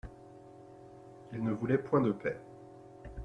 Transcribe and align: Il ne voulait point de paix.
Il 1.31 1.43
ne 1.43 1.51
voulait 1.51 1.77
point 1.77 2.01
de 2.01 2.11
paix. 2.11 2.41